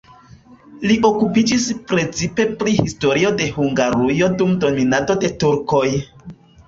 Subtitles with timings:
[0.91, 5.85] Li okupiĝis precipe pri historio de Hungarujo dum dominado de turkoj.